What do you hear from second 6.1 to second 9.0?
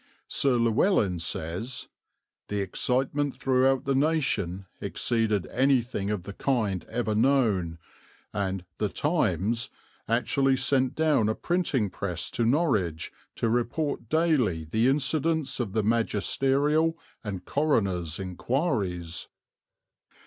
the kind ever known, and The